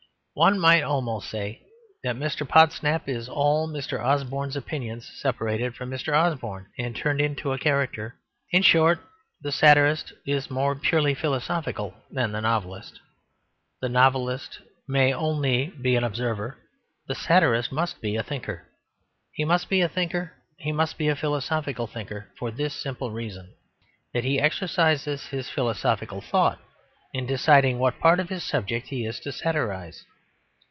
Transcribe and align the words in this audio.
One 0.33 0.61
might 0.61 0.81
almost 0.81 1.29
say 1.29 1.61
that 2.05 2.15
Mr. 2.15 2.47
Podsnap 2.47 3.09
is 3.09 3.27
all 3.27 3.67
Mr. 3.67 4.01
Osborne's 4.01 4.55
opinions 4.55 5.05
separated 5.19 5.75
from 5.75 5.91
Mr. 5.91 6.15
Osborne 6.15 6.67
and 6.79 6.95
turned 6.95 7.19
into 7.19 7.51
a 7.51 7.59
character. 7.59 8.15
In 8.51 8.61
short 8.61 8.99
the 9.41 9.51
satirist 9.51 10.13
is 10.25 10.49
more 10.49 10.73
purely 10.73 11.13
philosophical 11.13 11.93
than 12.09 12.31
the 12.31 12.39
novelist. 12.39 13.01
The 13.81 13.89
novelist 13.89 14.59
may 14.87 15.07
be 15.07 15.13
only 15.13 15.73
an 15.97 16.05
observer; 16.05 16.57
the 17.09 17.13
satirist 17.13 17.69
must 17.73 17.99
be 17.99 18.15
a 18.15 18.23
thinker. 18.23 18.69
He 19.33 19.43
must 19.43 19.67
be 19.67 19.81
a 19.81 19.89
thinker, 19.89 20.31
he 20.59 20.71
must 20.71 20.97
be 20.97 21.09
a 21.09 21.15
philosophical 21.15 21.87
thinker 21.87 22.29
for 22.39 22.51
this 22.51 22.73
simple 22.73 23.11
reason; 23.11 23.53
that 24.13 24.23
he 24.23 24.39
exercises 24.39 25.25
his 25.27 25.49
philosophical 25.49 26.21
thought 26.21 26.57
in 27.13 27.25
deciding 27.25 27.79
what 27.79 27.99
part 27.99 28.21
of 28.21 28.29
his 28.29 28.45
subject 28.45 28.87
he 28.87 29.05
is 29.05 29.19
to 29.19 29.33
satirise. 29.33 30.05